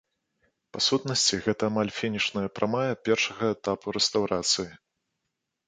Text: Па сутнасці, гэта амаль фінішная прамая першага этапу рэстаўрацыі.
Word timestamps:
Па 0.77 0.79
сутнасці, 0.85 1.39
гэта 1.47 1.61
амаль 1.73 1.91
фінішная 1.99 2.43
прамая 2.61 2.89
першага 3.11 3.53
этапу 3.59 3.87
рэстаўрацыі. 3.99 4.69